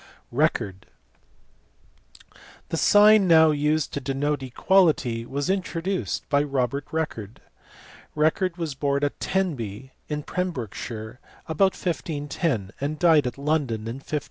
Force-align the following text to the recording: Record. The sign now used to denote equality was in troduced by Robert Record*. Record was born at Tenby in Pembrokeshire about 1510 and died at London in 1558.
Record. 0.31 0.87
The 2.69 2.77
sign 2.77 3.27
now 3.27 3.51
used 3.51 3.93
to 3.93 4.01
denote 4.01 4.41
equality 4.41 5.27
was 5.27 5.47
in 5.47 5.61
troduced 5.61 6.27
by 6.27 6.41
Robert 6.41 6.85
Record*. 6.91 7.39
Record 8.15 8.57
was 8.57 8.73
born 8.73 9.03
at 9.03 9.19
Tenby 9.19 9.91
in 10.09 10.23
Pembrokeshire 10.23 11.19
about 11.45 11.73
1510 11.75 12.71
and 12.81 12.97
died 12.97 13.27
at 13.27 13.37
London 13.37 13.81
in 13.81 13.97
1558. 13.97 14.19